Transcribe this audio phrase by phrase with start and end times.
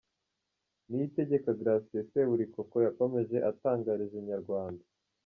[0.87, 4.83] Niyitegeka Gratien Seburikoko yakomeje atangariza Inyarwanda.